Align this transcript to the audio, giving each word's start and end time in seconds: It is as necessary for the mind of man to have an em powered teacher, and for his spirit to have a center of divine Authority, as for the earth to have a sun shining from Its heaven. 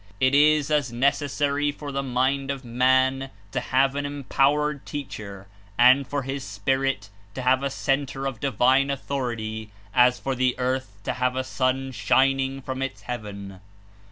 It 0.19 0.33
is 0.33 0.71
as 0.71 0.91
necessary 0.91 1.71
for 1.71 1.91
the 1.91 2.01
mind 2.01 2.49
of 2.49 2.65
man 2.65 3.29
to 3.51 3.59
have 3.59 3.95
an 3.95 4.03
em 4.03 4.23
powered 4.23 4.83
teacher, 4.83 5.45
and 5.77 6.07
for 6.07 6.23
his 6.23 6.43
spirit 6.43 7.11
to 7.35 7.43
have 7.43 7.61
a 7.61 7.69
center 7.69 8.25
of 8.25 8.39
divine 8.39 8.89
Authority, 8.89 9.69
as 9.93 10.17
for 10.19 10.33
the 10.33 10.57
earth 10.57 10.97
to 11.03 11.13
have 11.13 11.35
a 11.35 11.43
sun 11.43 11.91
shining 11.91 12.63
from 12.63 12.81
Its 12.81 13.01
heaven. 13.01 13.59